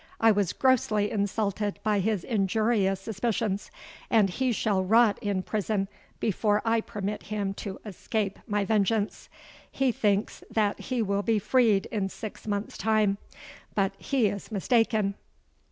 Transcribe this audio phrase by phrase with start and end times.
[0.19, 3.69] I was grossly insulted by his injurious suspicions;
[4.09, 5.87] and he shall rot in prison
[6.19, 9.29] before I permit him to escape my vengeance.
[9.71, 13.19] He thinks that he will be freed in six months' time;
[13.75, 15.13] but he is mistaken.'